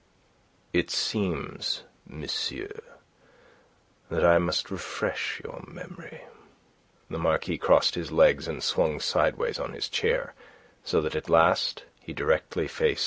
"It 0.73 0.89
seems, 0.89 1.83
monsieur, 2.07 2.79
that 4.09 4.25
I 4.25 4.39
must 4.39 4.71
refresh 4.71 5.39
your 5.43 5.63
memory." 5.67 6.21
The 7.11 7.19
Marquis 7.19 7.59
crossed 7.59 7.93
his 7.93 8.11
legs, 8.11 8.47
and 8.47 8.63
swung 8.63 8.99
sideways 8.99 9.59
on 9.59 9.73
his 9.73 9.87
chair, 9.87 10.33
so 10.83 11.01
that 11.01 11.13
at 11.15 11.29
last 11.29 11.83
he 11.99 12.13
directly 12.13 12.67
faced 12.67 12.99
M. 12.99 12.99